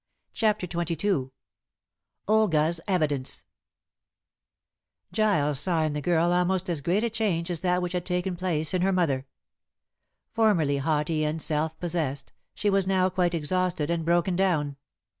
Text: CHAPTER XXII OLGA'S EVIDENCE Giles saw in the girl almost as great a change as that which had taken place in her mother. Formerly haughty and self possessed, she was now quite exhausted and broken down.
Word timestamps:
CHAPTER 0.33 0.65
XXII 0.65 1.29
OLGA'S 2.27 2.81
EVIDENCE 2.87 3.45
Giles 5.11 5.59
saw 5.59 5.83
in 5.83 5.93
the 5.93 6.01
girl 6.01 6.33
almost 6.33 6.71
as 6.71 6.81
great 6.81 7.03
a 7.03 7.09
change 7.11 7.51
as 7.51 7.59
that 7.59 7.83
which 7.83 7.93
had 7.93 8.03
taken 8.03 8.35
place 8.35 8.73
in 8.73 8.81
her 8.81 8.91
mother. 8.91 9.27
Formerly 10.31 10.77
haughty 10.79 11.23
and 11.23 11.39
self 11.39 11.79
possessed, 11.79 12.33
she 12.55 12.71
was 12.71 12.87
now 12.87 13.09
quite 13.11 13.35
exhausted 13.35 13.91
and 13.91 14.03
broken 14.03 14.35
down. 14.35 14.77